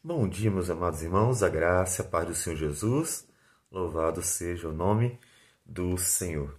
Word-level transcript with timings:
Bom 0.00 0.28
dia, 0.28 0.48
meus 0.48 0.70
amados 0.70 1.02
irmãos, 1.02 1.42
a 1.42 1.48
graça 1.48 2.02
a 2.02 2.04
paz 2.04 2.28
do 2.28 2.32
Senhor 2.32 2.54
Jesus, 2.54 3.26
louvado 3.68 4.22
seja 4.22 4.68
o 4.68 4.72
nome 4.72 5.18
do 5.66 5.98
Senhor. 5.98 6.56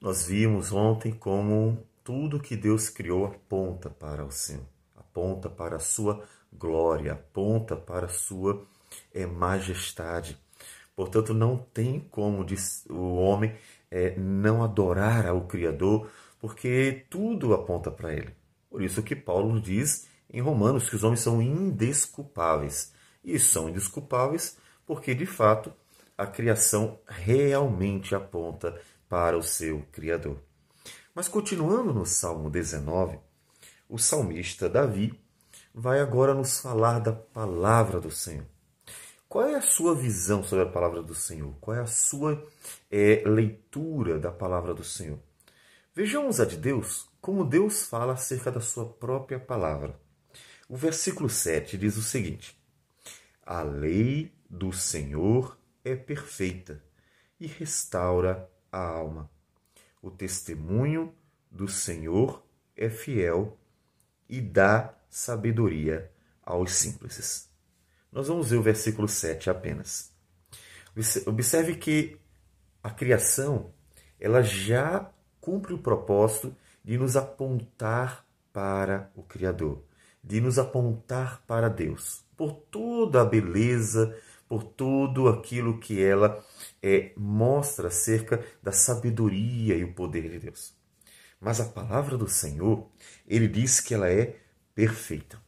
Nós 0.00 0.26
vimos 0.26 0.72
ontem 0.72 1.12
como 1.12 1.86
tudo 2.02 2.40
que 2.40 2.56
Deus 2.56 2.88
criou 2.88 3.26
aponta 3.26 3.90
para 3.90 4.24
o 4.24 4.32
Senhor, 4.32 4.64
aponta 4.96 5.50
para 5.50 5.76
a 5.76 5.80
sua 5.80 6.24
glória, 6.50 7.12
aponta 7.12 7.76
para 7.76 8.06
a 8.06 8.08
sua 8.08 8.66
é, 9.12 9.26
majestade. 9.26 10.40
Portanto, 10.96 11.34
não 11.34 11.58
tem 11.58 12.00
como 12.00 12.44
o 12.88 13.16
homem 13.16 13.54
é, 13.90 14.16
não 14.16 14.64
adorar 14.64 15.26
ao 15.26 15.42
Criador, 15.42 16.10
porque 16.40 17.04
tudo 17.10 17.52
aponta 17.52 17.90
para 17.90 18.14
ele. 18.14 18.34
Por 18.70 18.80
isso 18.80 19.02
que 19.02 19.14
Paulo 19.14 19.60
diz 19.60 20.10
em 20.32 20.40
Romanos 20.40 20.88
que 20.88 20.96
os 20.96 21.04
homens 21.04 21.20
são 21.20 21.42
indesculpáveis. 21.42 22.92
E 23.22 23.38
são 23.38 23.68
indesculpáveis 23.68 24.56
porque, 24.86 25.14
de 25.14 25.26
fato, 25.26 25.72
a 26.16 26.26
criação 26.26 26.98
realmente 27.06 28.14
aponta 28.14 28.80
para 29.08 29.36
o 29.36 29.42
seu 29.42 29.84
Criador. 29.92 30.38
Mas 31.14 31.28
continuando 31.28 31.92
no 31.92 32.06
Salmo 32.06 32.48
19, 32.48 33.18
o 33.88 33.98
salmista 33.98 34.68
Davi 34.68 35.20
vai 35.74 36.00
agora 36.00 36.32
nos 36.32 36.58
falar 36.60 36.98
da 36.98 37.12
palavra 37.12 38.00
do 38.00 38.10
Senhor. 38.10 38.46
Qual 39.28 39.46
é 39.46 39.54
a 39.54 39.62
sua 39.62 39.94
visão 39.94 40.42
sobre 40.42 40.64
a 40.64 40.70
palavra 40.70 41.02
do 41.02 41.14
Senhor? 41.14 41.54
Qual 41.60 41.76
é 41.76 41.80
a 41.80 41.86
sua 41.86 42.42
é, 42.90 43.22
leitura 43.26 44.18
da 44.18 44.30
palavra 44.30 44.74
do 44.74 44.84
Senhor? 44.84 45.18
Vejamos 45.94 46.40
a 46.40 46.44
de 46.44 46.56
Deus 46.56 47.08
como 47.20 47.44
Deus 47.44 47.84
fala 47.84 48.14
acerca 48.14 48.50
da 48.50 48.60
sua 48.60 48.86
própria 48.86 49.38
palavra. 49.38 49.98
O 50.72 50.76
versículo 50.78 51.28
7 51.28 51.76
diz 51.76 51.98
o 51.98 52.02
seguinte: 52.02 52.58
A 53.44 53.60
lei 53.60 54.32
do 54.48 54.72
Senhor 54.72 55.58
é 55.84 55.94
perfeita 55.94 56.82
e 57.38 57.46
restaura 57.46 58.50
a 58.72 58.78
alma. 58.78 59.30
O 60.00 60.10
testemunho 60.10 61.14
do 61.50 61.68
Senhor 61.68 62.42
é 62.74 62.88
fiel 62.88 63.58
e 64.26 64.40
dá 64.40 64.94
sabedoria 65.10 66.10
aos 66.42 66.72
simples. 66.72 67.50
Nós 68.10 68.28
vamos 68.28 68.48
ver 68.48 68.56
o 68.56 68.62
versículo 68.62 69.06
7 69.06 69.50
apenas. 69.50 70.10
Observe 71.26 71.76
que 71.76 72.18
a 72.82 72.88
criação 72.88 73.74
ela 74.18 74.40
já 74.40 75.12
cumpre 75.38 75.74
o 75.74 75.78
propósito 75.78 76.56
de 76.82 76.96
nos 76.96 77.14
apontar 77.14 78.26
para 78.54 79.12
o 79.14 79.22
Criador 79.22 79.91
de 80.22 80.40
nos 80.40 80.58
apontar 80.58 81.42
para 81.46 81.68
Deus, 81.68 82.24
por 82.36 82.52
toda 82.52 83.22
a 83.22 83.24
beleza, 83.24 84.16
por 84.48 84.62
tudo 84.62 85.28
aquilo 85.28 85.78
que 85.78 86.02
ela 86.02 86.44
é, 86.82 87.12
mostra 87.16 87.88
acerca 87.88 88.44
da 88.62 88.70
sabedoria 88.70 89.74
e 89.76 89.84
o 89.84 89.94
poder 89.94 90.28
de 90.28 90.38
Deus. 90.38 90.74
Mas 91.40 91.60
a 91.60 91.64
palavra 91.64 92.16
do 92.16 92.28
Senhor, 92.28 92.88
ele 93.26 93.48
diz 93.48 93.80
que 93.80 93.94
ela 93.94 94.08
é 94.08 94.36
perfeita. 94.74 95.40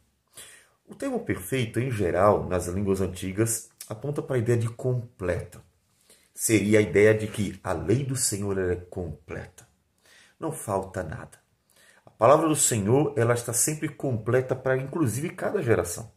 O 0.87 0.93
termo 0.93 1.23
perfeito, 1.23 1.79
em 1.79 1.89
geral, 1.89 2.47
nas 2.47 2.67
línguas 2.67 2.99
antigas, 2.99 3.69
aponta 3.87 4.21
para 4.21 4.35
a 4.35 4.39
ideia 4.39 4.57
de 4.57 4.69
completa. 4.69 5.63
Seria 6.33 6.79
a 6.79 6.81
ideia 6.81 7.13
de 7.13 7.27
que 7.27 7.59
a 7.63 7.73
lei 7.73 8.03
do 8.03 8.15
Senhor 8.15 8.57
é 8.57 8.75
completa. 8.75 9.67
Não 10.39 10.51
falta 10.51 11.01
nada. 11.01 11.44
Palavra 12.17 12.47
do 12.47 12.55
Senhor, 12.55 13.13
ela 13.17 13.33
está 13.33 13.51
sempre 13.51 13.89
completa 13.89 14.55
para 14.55 14.77
inclusive 14.77 15.29
cada 15.29 15.61
geração. 15.61 16.11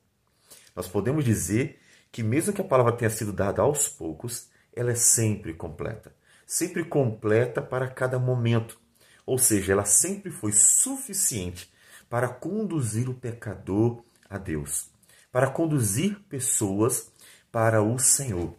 Nós 0.74 0.86
podemos 0.86 1.24
dizer 1.24 1.80
que 2.12 2.22
mesmo 2.22 2.52
que 2.52 2.60
a 2.60 2.64
palavra 2.64 2.92
tenha 2.92 3.10
sido 3.10 3.32
dada 3.32 3.62
aos 3.62 3.88
poucos, 3.88 4.48
ela 4.74 4.92
é 4.92 4.94
sempre 4.94 5.52
completa. 5.54 6.14
Sempre 6.46 6.84
completa 6.84 7.60
para 7.60 7.88
cada 7.88 8.18
momento. 8.18 8.78
Ou 9.26 9.38
seja, 9.38 9.72
ela 9.72 9.84
sempre 9.84 10.30
foi 10.30 10.52
suficiente 10.52 11.70
para 12.08 12.28
conduzir 12.28 13.08
o 13.08 13.14
pecador 13.14 14.02
a 14.30 14.38
Deus, 14.38 14.90
para 15.30 15.50
conduzir 15.50 16.18
pessoas 16.28 17.12
para 17.50 17.82
o 17.82 17.98
Senhor. 17.98 18.54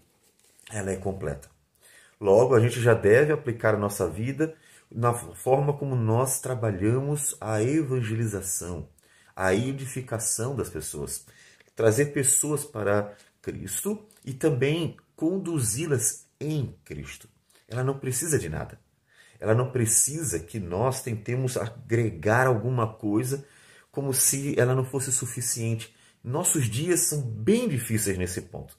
Ela 0.69 0.91
é 0.91 0.97
completa. 0.97 1.49
Logo, 2.19 2.53
a 2.53 2.59
gente 2.59 2.81
já 2.81 2.93
deve 2.93 3.31
aplicar 3.31 3.75
a 3.75 3.79
nossa 3.79 4.07
vida 4.07 4.55
na 4.91 5.13
forma 5.13 5.73
como 5.73 5.95
nós 5.95 6.39
trabalhamos 6.39 7.35
a 7.39 7.61
evangelização, 7.61 8.89
a 9.35 9.53
edificação 9.53 10.55
das 10.55 10.69
pessoas, 10.69 11.25
trazer 11.75 12.07
pessoas 12.07 12.65
para 12.65 13.15
Cristo 13.41 14.03
e 14.25 14.33
também 14.33 14.97
conduzi-las 15.15 16.27
em 16.39 16.75
Cristo. 16.83 17.29
Ela 17.67 17.83
não 17.83 17.99
precisa 17.99 18.39
de 18.39 18.49
nada. 18.49 18.79
Ela 19.39 19.53
não 19.53 19.71
precisa 19.71 20.39
que 20.39 20.59
nós 20.59 21.01
tentemos 21.01 21.55
agregar 21.55 22.47
alguma 22.47 22.93
coisa 22.93 23.45
como 23.91 24.13
se 24.13 24.59
ela 24.59 24.75
não 24.75 24.83
fosse 24.83 25.11
suficiente. 25.11 25.95
Nossos 26.23 26.65
dias 26.69 27.01
são 27.01 27.21
bem 27.21 27.69
difíceis 27.69 28.17
nesse 28.17 28.41
ponto. 28.41 28.77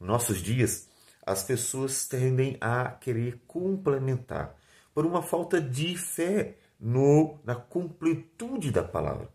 Nossos 0.00 0.42
dias, 0.42 0.88
as 1.24 1.44
pessoas 1.44 2.08
tendem 2.08 2.56
a 2.60 2.90
querer 2.90 3.40
complementar 3.46 4.56
por 4.94 5.04
uma 5.04 5.20
falta 5.20 5.60
de 5.60 5.96
fé 5.98 6.56
no, 6.78 7.38
na 7.44 7.56
completude 7.56 8.70
da 8.70 8.84
palavra. 8.84 9.28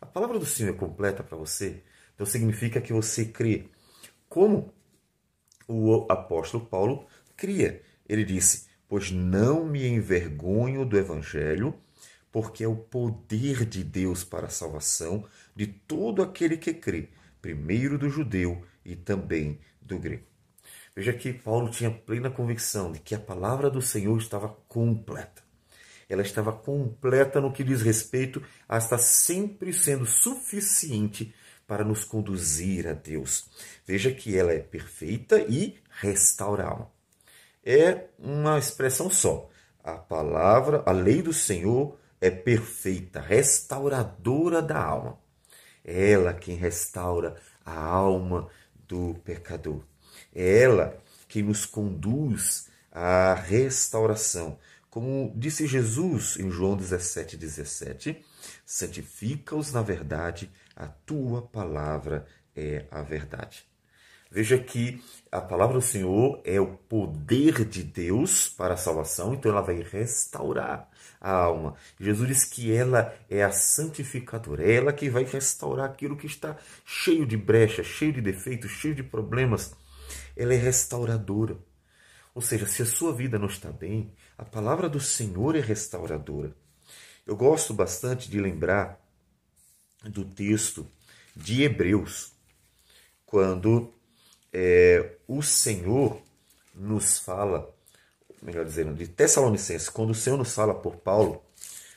A 0.00 0.06
palavra 0.06 0.38
do 0.38 0.46
Senhor 0.46 0.74
é 0.74 0.78
completa 0.78 1.22
para 1.22 1.36
você, 1.36 1.82
então 2.14 2.24
significa 2.24 2.80
que 2.80 2.92
você 2.92 3.24
crê. 3.24 3.68
Como 4.28 4.72
o 5.66 6.06
apóstolo 6.10 6.66
Paulo 6.66 7.06
cria. 7.36 7.82
Ele 8.08 8.24
disse: 8.24 8.66
Pois 8.88 9.10
não 9.10 9.64
me 9.64 9.86
envergonho 9.86 10.84
do 10.84 10.98
evangelho, 10.98 11.74
porque 12.32 12.64
é 12.64 12.68
o 12.68 12.76
poder 12.76 13.64
de 13.64 13.84
Deus 13.84 14.24
para 14.24 14.46
a 14.46 14.50
salvação 14.50 15.24
de 15.54 15.66
todo 15.66 16.22
aquele 16.22 16.56
que 16.56 16.74
crê, 16.74 17.08
primeiro 17.40 17.98
do 17.98 18.08
judeu 18.08 18.62
e 18.84 18.96
também 18.96 19.60
do 19.80 19.98
grego. 19.98 20.29
Veja 20.94 21.12
que 21.12 21.32
Paulo 21.32 21.70
tinha 21.70 21.90
plena 21.90 22.30
convicção 22.30 22.90
de 22.90 22.98
que 22.98 23.14
a 23.14 23.18
palavra 23.18 23.70
do 23.70 23.80
Senhor 23.80 24.18
estava 24.18 24.48
completa. 24.68 25.42
Ela 26.08 26.22
estava 26.22 26.52
completa 26.52 27.40
no 27.40 27.52
que 27.52 27.62
diz 27.62 27.82
respeito 27.82 28.42
a 28.68 28.78
estar 28.78 28.98
sempre 28.98 29.72
sendo 29.72 30.04
suficiente 30.04 31.32
para 31.66 31.84
nos 31.84 32.04
conduzir 32.04 32.88
a 32.88 32.92
Deus. 32.92 33.48
Veja 33.86 34.10
que 34.10 34.36
ela 34.36 34.52
é 34.52 34.58
perfeita 34.58 35.38
e 35.38 35.78
restaura 36.00 36.64
a 36.64 36.70
alma. 36.70 36.90
É 37.64 38.06
uma 38.18 38.58
expressão 38.58 39.08
só. 39.08 39.48
A 39.84 39.92
palavra, 39.92 40.82
a 40.84 40.90
lei 40.90 41.22
do 41.22 41.32
Senhor 41.32 41.96
é 42.20 42.28
perfeita, 42.28 43.20
restauradora 43.20 44.60
da 44.60 44.82
alma. 44.82 45.18
É 45.84 46.10
ela 46.10 46.34
quem 46.34 46.56
restaura 46.56 47.36
a 47.64 47.78
alma 47.78 48.48
do 48.88 49.14
pecador. 49.24 49.82
É 50.34 50.62
ela 50.62 50.96
que 51.28 51.42
nos 51.42 51.66
conduz 51.66 52.68
à 52.90 53.34
restauração. 53.34 54.58
Como 54.90 55.32
disse 55.36 55.66
Jesus 55.66 56.36
em 56.36 56.50
João 56.50 56.76
17, 56.76 57.36
17, 57.36 58.24
santifica-os 58.66 59.72
na 59.72 59.82
verdade, 59.82 60.50
a 60.74 60.88
tua 60.88 61.42
palavra 61.42 62.26
é 62.56 62.84
a 62.90 63.00
verdade. 63.02 63.64
Veja 64.32 64.58
que 64.58 65.02
a 65.30 65.40
palavra 65.40 65.74
do 65.74 65.82
Senhor 65.82 66.40
é 66.44 66.60
o 66.60 66.68
poder 66.68 67.64
de 67.64 67.82
Deus 67.82 68.48
para 68.48 68.74
a 68.74 68.76
salvação, 68.76 69.34
então 69.34 69.50
ela 69.50 69.60
vai 69.60 69.82
restaurar 69.82 70.88
a 71.20 71.32
alma. 71.32 71.74
Jesus 71.98 72.28
diz 72.28 72.44
que 72.44 72.72
ela 72.72 73.12
é 73.28 73.42
a 73.42 73.50
santificadora, 73.50 74.62
é 74.62 74.74
ela 74.74 74.92
que 74.92 75.10
vai 75.10 75.24
restaurar 75.24 75.86
aquilo 75.86 76.16
que 76.16 76.26
está 76.26 76.56
cheio 76.84 77.26
de 77.26 77.36
brechas, 77.36 77.86
cheio 77.86 78.12
de 78.12 78.20
defeitos, 78.20 78.70
cheio 78.70 78.94
de 78.94 79.02
problemas 79.02 79.72
ela 80.40 80.54
é 80.54 80.56
restauradora. 80.56 81.58
Ou 82.34 82.40
seja, 82.40 82.66
se 82.66 82.82
a 82.82 82.86
sua 82.86 83.12
vida 83.12 83.38
não 83.38 83.48
está 83.48 83.70
bem, 83.70 84.12
a 84.38 84.44
palavra 84.44 84.88
do 84.88 84.98
Senhor 84.98 85.54
é 85.54 85.60
restauradora. 85.60 86.56
Eu 87.26 87.36
gosto 87.36 87.74
bastante 87.74 88.30
de 88.30 88.40
lembrar 88.40 88.98
do 90.02 90.24
texto 90.24 90.86
de 91.36 91.62
Hebreus, 91.62 92.32
quando 93.26 93.92
é, 94.52 95.16
o 95.28 95.42
Senhor 95.42 96.20
nos 96.74 97.18
fala, 97.18 97.72
melhor 98.40 98.64
dizendo, 98.64 98.94
de 98.94 99.06
Tessalonicenses, 99.06 99.90
quando 99.90 100.10
o 100.10 100.14
Senhor 100.14 100.38
nos 100.38 100.54
fala 100.54 100.74
por 100.74 100.96
Paulo 100.96 101.44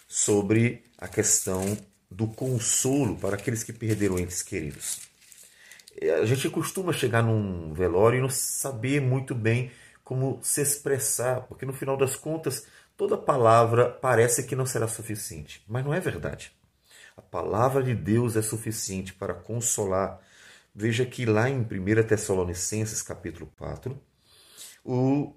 sobre 0.08 0.84
a 0.98 1.08
questão 1.08 1.78
do 2.12 2.28
consolo 2.28 3.16
para 3.16 3.36
aqueles 3.36 3.64
que 3.64 3.72
perderam 3.72 4.20
entes 4.20 4.44
queridos. 4.44 5.13
A 6.22 6.26
gente 6.26 6.50
costuma 6.50 6.92
chegar 6.92 7.22
num 7.22 7.74
velório 7.74 8.18
e 8.18 8.22
não 8.22 8.30
saber 8.30 9.00
muito 9.02 9.36
bem 9.36 9.72
como 10.04 10.40
se 10.42 10.62
expressar, 10.62 11.42
porque 11.42 11.66
no 11.66 11.74
final 11.74 11.96
das 11.96 12.16
contas 12.16 12.66
toda 12.98 13.18
palavra 13.18 13.90
parece 13.90 14.44
que 14.44 14.56
não 14.56 14.66
será 14.66 14.88
suficiente, 14.88 15.64
mas 15.68 15.86
não 15.86 15.94
é 15.94 16.00
verdade. 16.00 16.52
A 17.16 17.22
palavra 17.22 17.84
de 17.84 17.94
Deus 17.94 18.36
é 18.36 18.42
suficiente 18.42 19.14
para 19.14 19.34
consolar, 19.34 20.20
veja 20.74 21.06
que 21.06 21.26
lá 21.26 21.50
em 21.50 21.60
1 21.60 21.68
Tessalonicenses 22.08 23.02
capítulo 23.02 23.52
4, 23.58 23.98
o 24.84 25.34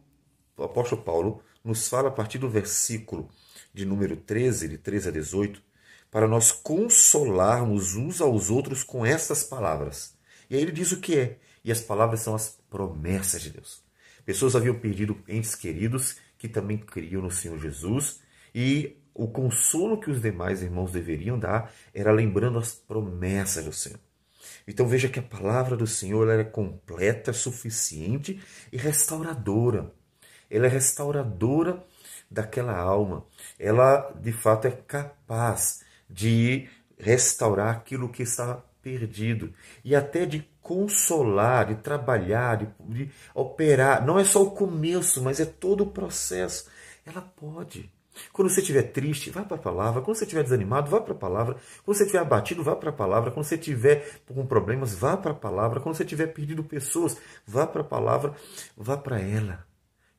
apóstolo 0.59 1.03
Paulo 1.03 1.43
nos 1.63 1.87
fala 1.87 2.09
a 2.09 2.13
partir 2.13 2.39
do 2.39 2.49
versículo 2.49 3.29
de 3.75 3.85
número 3.85 4.17
13, 4.17 4.69
de 4.69 4.79
13 4.79 5.09
a 5.09 5.13
18, 5.13 5.63
para 6.11 6.27
nós 6.27 6.51
consolarmos 6.51 7.95
uns 7.95 8.23
aos 8.23 8.49
outros 8.49 8.83
com 8.83 9.05
estas 9.05 9.45
palavras. 9.45 10.16
E 10.49 10.57
aí 10.57 10.63
ele 10.63 10.73
diz 10.73 10.93
o 10.93 11.01
que 11.01 11.19
é. 11.19 11.39
E 11.65 11.73
as 11.73 11.81
palavras 11.81 12.21
são 12.21 12.35
as 12.35 12.59
promessas 12.71 13.43
de 13.43 13.51
Deus. 13.51 13.83
Pessoas 14.25 14.57
haviam 14.57 14.79
perdido 14.79 15.21
entes 15.29 15.55
queridos 15.55 16.17
que 16.39 16.49
também 16.49 16.79
criam 16.79 17.23
no 17.23 17.31
Senhor 17.31 17.59
Jesus 17.59 18.21
e 18.55 18.97
o 19.15 19.29
consolo 19.29 19.99
que 19.99 20.11
os 20.11 20.21
demais 20.21 20.63
irmãos 20.63 20.93
deveriam 20.93 21.39
dar 21.39 21.73
era 21.95 22.13
lembrando 22.13 22.59
as 22.59 22.75
promessas 22.75 23.65
do 23.65 23.73
Senhor. 23.73 24.01
Então 24.67 24.87
veja 24.87 25.09
que 25.09 25.19
a 25.19 25.23
palavra 25.23 25.77
do 25.77 25.87
Senhor 25.87 26.29
é 26.29 26.45
completa, 26.45 27.33
suficiente 27.33 28.41
e 28.73 28.77
restauradora. 28.77 29.93
Ela 30.51 30.67
é 30.67 30.69
restauradora 30.69 31.85
daquela 32.31 32.77
alma. 32.77 33.25
Ela, 33.59 34.13
de 34.21 34.33
fato, 34.33 34.67
é 34.67 34.71
capaz 34.71 35.83
de 36.09 36.69
restaurar 36.99 37.75
aquilo 37.75 38.09
que 38.09 38.23
está 38.23 38.63
perdido 38.87 39.53
e 39.85 39.97
até 39.97 40.25
de 40.25 40.49
consolar, 40.63 41.67
de 41.67 41.75
trabalhar, 41.83 42.57
de, 42.57 42.69
de, 42.89 43.11
operar. 43.35 44.07
Não 44.07 44.17
é 44.17 44.25
só 44.25 44.45
o 44.45 44.53
começo, 44.53 45.21
mas 45.25 45.41
é 45.41 45.45
todo 45.45 45.83
o 45.83 45.91
processo. 45.91 46.71
Ela 47.05 47.21
pode. 47.21 47.93
Quando 48.33 48.49
você 48.49 48.61
estiver 48.61 48.85
triste, 48.85 49.29
vá 49.29 49.43
para 49.43 49.57
a 49.57 49.61
palavra. 49.61 50.03
Quando 50.03 50.17
você 50.17 50.23
estiver 50.23 50.45
desanimado, 50.45 50.89
vá 50.89 51.01
para 51.01 51.15
a 51.15 51.19
palavra. 51.19 51.57
Quando 51.85 51.97
você 51.97 52.05
estiver 52.05 52.23
abatido, 52.23 52.63
vá 52.63 52.77
para 52.77 52.91
a 52.91 52.93
palavra. 52.93 53.33
Quando 53.33 53.45
você 53.45 53.57
estiver 53.57 54.21
com 54.25 54.47
problemas, 54.47 54.95
vá 54.95 55.17
para 55.17 55.33
a 55.33 55.35
palavra. 55.35 55.81
Quando 55.81 55.97
você 55.97 56.05
tiver 56.05 56.29
perdido 56.29 56.63
pessoas, 56.63 57.17
vá 57.45 57.67
para 57.67 57.81
a 57.81 57.85
palavra. 57.85 58.35
Vá 58.77 58.97
para 58.97 59.21
ela. 59.21 59.67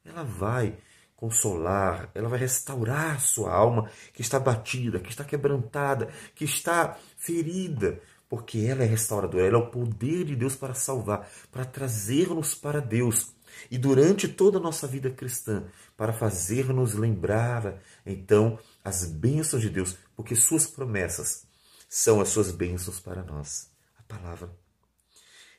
Ela 0.04 0.24
vai 0.24 0.78
consolar, 1.16 2.12
ela 2.14 2.30
vai 2.30 2.38
restaurar 2.38 3.20
sua 3.20 3.52
alma 3.52 3.90
que 4.14 4.22
está 4.22 4.40
batida, 4.40 5.00
que 5.00 5.10
está 5.10 5.24
quebrantada, 5.24 6.10
que 6.36 6.46
está 6.46 6.96
ferida, 7.18 8.00
porque 8.30 8.60
ela 8.60 8.84
é 8.84 8.86
restauradora, 8.86 9.48
ela 9.48 9.58
é 9.58 9.62
o 9.62 9.72
poder 9.72 10.26
de 10.26 10.36
Deus 10.36 10.56
para 10.56 10.74
salvar, 10.74 11.30
para 11.52 11.66
trazer-nos 11.66 12.54
para 12.54 12.80
Deus. 12.82 13.34
E 13.72 13.78
durante 13.78 14.28
toda 14.28 14.58
a 14.58 14.62
nossa 14.62 14.88
vida 14.88 15.10
cristã, 15.10 15.66
para 15.96 16.14
fazer-nos 16.14 16.94
lembrar, 16.94 17.82
então, 18.06 18.60
as 18.84 19.06
bênçãos 19.06 19.62
de 19.62 19.70
Deus, 19.70 19.98
porque 20.16 20.36
suas 20.36 20.68
promessas 20.68 21.48
são 21.90 22.22
as 22.22 22.30
suas 22.30 22.52
bênçãos 22.52 23.00
para 23.00 23.24
nós. 23.24 23.70
A 23.98 24.04
palavra. 24.04 24.52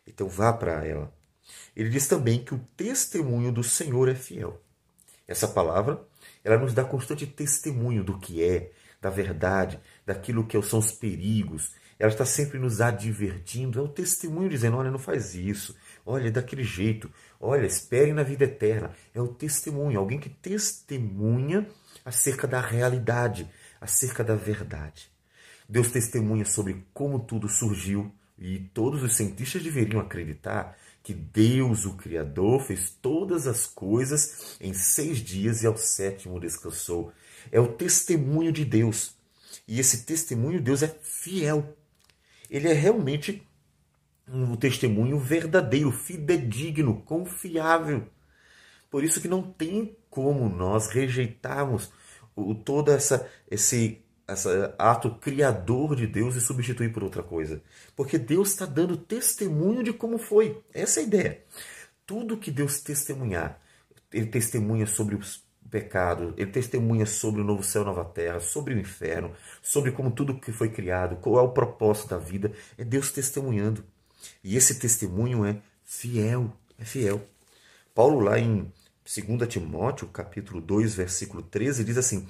Então 0.06 0.28
vá 0.28 0.52
para 0.52 0.84
ela. 0.86 1.12
Ele 1.74 1.88
diz 1.88 2.06
também 2.06 2.44
que 2.44 2.54
o 2.54 2.58
testemunho 2.76 3.52
do 3.52 3.62
Senhor 3.62 4.08
é 4.08 4.14
fiel. 4.14 4.62
Essa 5.26 5.46
palavra, 5.46 6.02
ela 6.42 6.58
nos 6.58 6.72
dá 6.72 6.84
constante 6.84 7.26
testemunho 7.26 8.02
do 8.02 8.18
que 8.18 8.42
é, 8.42 8.72
da 9.00 9.10
verdade, 9.10 9.80
daquilo 10.04 10.46
que 10.46 10.60
são 10.62 10.78
os 10.78 10.90
perigos. 10.90 11.72
Ela 11.98 12.12
está 12.12 12.24
sempre 12.24 12.58
nos 12.58 12.80
advertindo. 12.80 13.78
É 13.78 13.82
o 13.82 13.88
testemunho 13.88 14.48
dizendo: 14.48 14.76
olha, 14.76 14.90
não 14.90 14.98
faz 14.98 15.34
isso. 15.34 15.76
Olha, 16.06 16.28
é 16.28 16.30
daquele 16.30 16.62
jeito. 16.62 17.10
Olha, 17.40 17.66
espere 17.66 18.12
na 18.12 18.22
vida 18.22 18.44
eterna. 18.44 18.92
É 19.14 19.20
o 19.20 19.28
testemunho, 19.28 19.98
alguém 19.98 20.18
que 20.18 20.28
testemunha 20.28 21.68
acerca 22.04 22.46
da 22.46 22.60
realidade, 22.60 23.48
acerca 23.80 24.22
da 24.22 24.34
verdade. 24.34 25.10
Deus 25.68 25.90
testemunha 25.90 26.44
sobre 26.44 26.86
como 26.94 27.18
tudo 27.18 27.48
surgiu 27.48 28.10
e 28.38 28.58
todos 28.58 29.02
os 29.02 29.16
cientistas 29.16 29.62
deveriam 29.62 30.00
acreditar 30.00 30.76
que 31.02 31.12
Deus, 31.12 31.84
o 31.84 31.94
Criador, 31.94 32.60
fez 32.60 32.90
todas 32.90 33.46
as 33.46 33.66
coisas 33.66 34.56
em 34.60 34.72
seis 34.72 35.18
dias 35.18 35.62
e 35.62 35.66
ao 35.66 35.76
sétimo 35.76 36.40
descansou. 36.40 37.12
É 37.50 37.60
o 37.60 37.68
testemunho 37.72 38.52
de 38.52 38.64
Deus. 38.64 39.14
E 39.66 39.80
esse 39.80 40.04
testemunho 40.04 40.58
de 40.58 40.64
Deus 40.64 40.82
é 40.82 40.88
fiel. 41.02 41.76
Ele 42.50 42.68
é 42.68 42.72
realmente 42.72 43.42
um 44.26 44.56
testemunho 44.56 45.18
verdadeiro, 45.18 45.90
fidedigno, 45.90 47.02
confiável. 47.02 48.06
Por 48.90 49.04
isso 49.04 49.20
que 49.20 49.28
não 49.28 49.42
tem 49.42 49.96
como 50.10 50.48
nós 50.48 50.88
rejeitarmos 50.88 51.90
o, 52.34 52.54
todo 52.54 52.90
essa, 52.90 53.28
esse 53.50 54.02
esse 54.28 54.48
ato 54.78 55.10
criador 55.16 55.96
de 55.96 56.06
Deus 56.06 56.36
e 56.36 56.40
substituir 56.40 56.92
por 56.92 57.02
outra 57.02 57.22
coisa. 57.22 57.62
Porque 57.96 58.18
Deus 58.18 58.50
está 58.50 58.66
dando 58.66 58.96
testemunho 58.96 59.82
de 59.82 59.92
como 59.92 60.18
foi. 60.18 60.62
Essa 60.72 61.00
é 61.00 61.02
a 61.02 61.06
ideia. 61.06 61.44
Tudo 62.04 62.36
que 62.36 62.50
Deus 62.50 62.80
testemunhar, 62.80 63.58
Ele 64.12 64.26
testemunha 64.26 64.86
sobre 64.86 65.14
os 65.14 65.42
pecado, 65.70 66.34
ele 66.36 66.50
testemunha 66.50 67.06
sobre 67.06 67.40
o 67.40 67.44
novo 67.44 67.62
céu, 67.62 67.84
nova 67.84 68.04
terra, 68.04 68.40
sobre 68.40 68.74
o 68.74 68.78
inferno, 68.78 69.32
sobre 69.62 69.92
como 69.92 70.10
tudo 70.10 70.38
que 70.38 70.52
foi 70.52 70.70
criado, 70.70 71.16
qual 71.16 71.38
é 71.38 71.42
o 71.42 71.52
propósito 71.52 72.08
da 72.08 72.18
vida, 72.18 72.52
é 72.76 72.84
Deus 72.84 73.12
testemunhando. 73.12 73.84
E 74.42 74.56
esse 74.56 74.78
testemunho 74.78 75.44
é 75.44 75.60
fiel, 75.84 76.52
é 76.78 76.84
fiel. 76.84 77.26
Paulo 77.94 78.20
lá 78.20 78.38
em 78.38 78.72
2 79.04 79.48
Timóteo, 79.48 80.08
capítulo 80.08 80.60
2, 80.60 80.94
versículo 80.94 81.42
13, 81.42 81.84
diz 81.84 81.96
assim: 81.96 82.26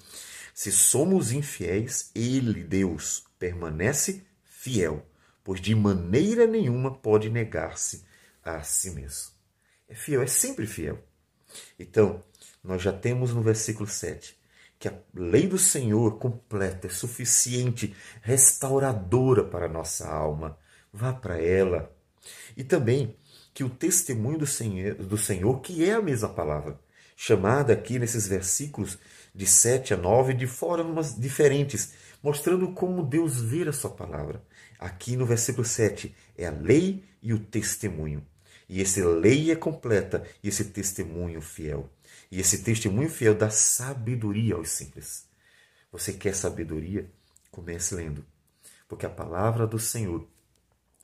se 0.59 0.73
somos 0.73 1.31
infiéis, 1.31 2.11
Ele, 2.15 2.65
Deus, 2.65 3.25
permanece 3.39 4.25
fiel, 4.45 5.07
pois 5.45 5.61
de 5.61 5.75
maneira 5.75 6.47
nenhuma 6.49 6.93
pode 6.93 7.31
negar-se 7.31 8.05
a 8.43 8.63
si 8.63 8.91
mesmo. 8.91 9.33
É 9.89 9.95
fiel, 9.95 10.21
é 10.21 10.27
sempre 10.27 10.67
fiel. 10.67 10.99
Então, 11.79 12.23
nós 12.63 12.83
já 12.83 12.93
temos 12.93 13.33
no 13.33 13.43
versículo 13.43 13.89
7 13.89 14.39
que 14.79 14.89
a 14.89 14.95
lei 15.13 15.47
do 15.47 15.59
Senhor 15.59 16.19
completa, 16.19 16.87
é 16.87 16.91
suficiente, 16.91 17.95
restauradora 18.23 19.43
para 19.43 19.67
a 19.67 19.69
nossa 19.69 20.09
alma. 20.09 20.57
Vá 20.93 21.13
para 21.13 21.37
ela. 21.43 21.93
E 22.57 22.63
também 22.63 23.17
que 23.53 23.65
o 23.65 23.71
testemunho 23.71 24.39
do 24.39 24.47
Senhor, 24.47 24.95
do 24.95 25.19
Senhor, 25.19 25.61
que 25.61 25.85
é 25.85 25.95
a 25.95 26.03
mesma 26.03 26.29
palavra, 26.29 26.79
chamada 27.17 27.73
aqui 27.73 27.99
nesses 27.99 28.29
versículos 28.29 28.97
de 29.35 29.47
7 29.47 29.95
a 29.95 29.97
9 29.97 30.35
de 30.35 30.47
formas 30.47 31.19
diferentes, 31.19 31.93
mostrando 32.23 32.73
como 32.73 33.05
Deus 33.05 33.41
vê 33.41 33.69
a 33.69 33.73
sua 33.73 33.91
palavra. 33.91 34.43
Aqui 34.79 35.17
no 35.17 35.27
versículo 35.27 35.65
7 35.65 36.15
é 36.37 36.47
a 36.47 36.53
lei 36.53 37.03
e 37.21 37.33
o 37.33 37.39
testemunho. 37.41 38.25
E 38.69 38.81
essa 38.81 39.05
lei 39.05 39.51
é 39.51 39.57
completa 39.57 40.23
e 40.43 40.49
esse 40.49 40.67
testemunho 40.67 41.41
fiel. 41.41 41.91
E 42.31 42.41
esse 42.41 42.63
testemunho 42.63 43.09
fiel 43.09 43.35
dá 43.35 43.51
sabedoria 43.51 44.55
aos 44.55 44.71
simples. 44.71 45.27
Você 45.91 46.13
quer 46.13 46.35
sabedoria? 46.35 47.11
Comece 47.51 47.95
lendo. 47.95 48.25
Porque 48.87 49.07
a 49.07 49.11
palavra 49.11 49.67
do 49.67 49.79
Senhor, 49.79 50.27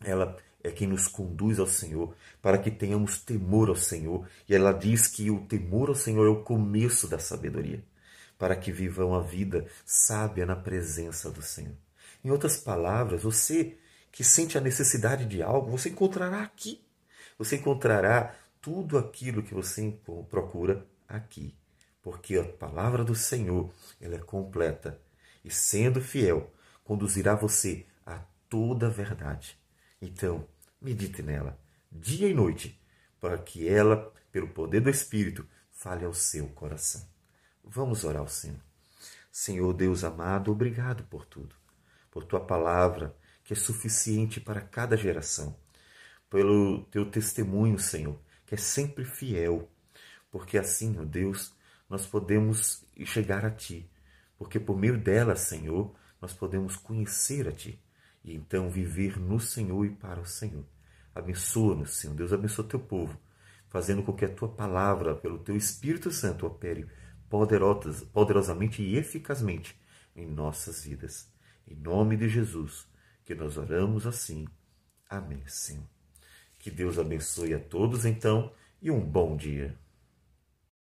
ela 0.03 0.37
é 0.63 0.71
quem 0.71 0.87
nos 0.87 1.09
conduz 1.09 1.59
ao 1.59 1.67
Senhor, 1.67 2.15
para 2.41 2.59
que 2.59 2.71
tenhamos 2.71 3.19
temor 3.19 3.69
ao 3.69 3.77
Senhor. 3.77 4.29
E 4.49 4.55
ela 4.55 4.73
diz 4.73 5.07
que 5.07 5.31
o 5.31 5.47
temor 5.47 5.89
ao 5.89 5.95
Senhor 5.95 6.27
é 6.27 6.31
o 6.31 6.43
começo 6.43 7.09
da 7.09 7.19
sabedoria 7.19 7.83
para 8.39 8.57
que 8.57 8.73
vivam 8.73 9.15
a 9.15 9.21
vida 9.21 9.67
sábia 9.87 10.45
na 10.45 10.57
presença 10.57 11.31
do 11.31 11.43
Senhor. 11.43 11.75
Em 12.23 12.31
outras 12.31 12.57
palavras, 12.57 13.23
você 13.23 13.77
que 14.11 14.25
sente 14.25 14.57
a 14.57 14.61
necessidade 14.61 15.25
de 15.27 15.43
algo, 15.43 15.71
você 15.71 15.89
encontrará 15.89 16.43
aqui. 16.43 16.85
Você 17.39 17.57
encontrará 17.57 18.35
tudo 18.61 18.97
aquilo 18.97 19.43
que 19.43 19.55
você 19.55 19.99
procura 20.31 20.87
aqui. 21.17 21.57
Porque 22.03 22.37
a 22.37 22.45
palavra 22.45 23.03
do 23.03 23.15
Senhor, 23.15 23.73
ela 24.01 24.17
é 24.17 24.19
completa 24.19 25.01
e 25.45 25.51
sendo 25.51 26.01
fiel, 26.01 26.53
conduzirá 26.83 27.35
você 27.35 27.87
a 28.05 28.19
toda 28.49 28.87
a 28.87 28.91
verdade. 28.91 29.59
Então, 30.01 30.47
medite 30.81 31.23
nela, 31.23 31.59
dia 31.91 32.29
e 32.29 32.35
noite, 32.35 32.81
para 33.21 33.39
que 33.39 33.67
ela, 33.69 34.13
pelo 34.31 34.49
poder 34.49 34.81
do 34.81 34.91
Espírito, 34.91 35.47
fale 35.71 36.05
ao 36.05 36.13
seu 36.13 36.47
coração. 36.49 37.07
Vamos 37.63 38.05
orar 38.05 38.21
ao 38.21 38.29
Senhor. 38.29 38.61
Senhor 39.33 39.73
Deus 39.73 40.05
amado, 40.05 40.53
obrigado 40.53 41.05
por 41.05 41.25
tudo, 41.25 41.57
por 42.11 42.25
tua 42.25 42.41
palavra 42.41 43.17
que 43.43 43.53
é 43.53 43.57
suficiente 43.57 44.41
para 44.41 44.61
cada 44.61 44.97
geração, 44.97 45.57
pelo 46.31 46.85
teu 46.85 47.11
testemunho, 47.11 47.79
Senhor, 47.79 48.19
que 48.47 48.55
é 48.55 48.59
sempre 48.59 49.05
fiel, 49.05 49.71
porque 50.35 50.59
assim, 50.59 50.99
ó 50.99 51.05
Deus, 51.05 51.55
nós 51.89 52.07
podemos 52.07 52.85
chegar 53.05 53.45
a 53.45 53.53
ti, 53.53 53.89
porque 54.37 54.59
por 54.59 54.77
meio 54.77 54.99
dela, 54.99 55.37
Senhor, 55.37 55.95
nós 56.21 56.33
podemos 56.33 56.75
conhecer 56.75 57.47
a 57.47 57.53
ti 57.53 57.81
e 58.25 58.35
então 58.35 58.69
viver 58.69 59.17
no 59.17 59.39
Senhor 59.39 59.87
e 59.87 59.91
para 59.91 60.21
o 60.21 60.27
Senhor. 60.27 60.65
Abençoa-nos, 61.15 61.95
Senhor. 61.95 62.17
Deus 62.17 62.33
abençoa 62.33 62.67
teu 62.67 62.81
povo, 62.81 63.17
fazendo 63.69 64.03
com 64.03 64.13
que 64.13 64.25
a 64.25 64.29
tua 64.29 64.49
palavra, 64.49 65.15
pelo 65.15 65.39
teu 65.39 65.55
Espírito 65.57 66.11
Santo, 66.11 66.49
opere 66.49 66.85
poderosamente 68.13 68.83
e 68.83 68.97
eficazmente 68.97 69.81
em 70.17 70.27
nossas 70.27 70.83
vidas. 70.83 71.33
Em 71.65 71.77
nome 71.77 72.17
de 72.17 72.29
Jesus, 72.29 72.89
que 73.25 73.37
nós 73.37 73.57
oramos 73.57 74.05
assim. 74.05 74.49
Amém, 75.09 75.47
Senhor. 75.47 75.87
Que 76.59 76.73
Deus 76.73 76.99
abençoe 76.99 77.55
a 77.55 77.61
todos 77.61 78.05
então 78.05 78.53
e 78.83 78.91
um 78.91 78.99
bom 78.99 79.37
dia. 79.37 79.79